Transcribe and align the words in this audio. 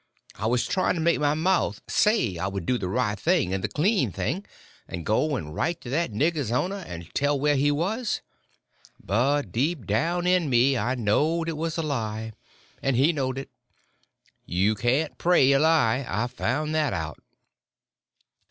I 0.33 0.47
was 0.47 0.65
trying 0.65 0.95
to 0.95 0.99
make 0.99 1.19
my 1.19 1.35
mouth 1.35 1.79
say 1.87 2.39
I 2.39 2.47
would 2.47 2.65
do 2.65 2.79
the 2.79 2.89
right 2.89 3.19
thing 3.19 3.53
and 3.53 3.63
the 3.63 3.67
clean 3.67 4.11
thing, 4.11 4.47
and 4.87 5.05
go 5.05 5.35
and 5.35 5.53
write 5.53 5.79
to 5.81 5.91
that 5.91 6.11
nigger's 6.11 6.51
owner 6.51 6.83
and 6.87 7.13
tell 7.13 7.39
where 7.39 7.55
he 7.55 7.69
was; 7.69 8.21
but 8.99 9.51
deep 9.51 9.85
down 9.85 10.25
in 10.25 10.49
me 10.49 10.75
I 10.75 10.95
knowed 10.95 11.49
it 11.49 11.53
was 11.55 11.77
a 11.77 11.83
lie, 11.83 12.31
and 12.81 12.95
He 12.95 13.13
knowed 13.13 13.37
it. 13.37 13.51
You 14.43 14.73
can't 14.73 15.19
pray 15.19 15.51
a 15.51 15.59
lie—I 15.59 16.25
found 16.25 16.73
that 16.73 16.93
out. 16.93 17.19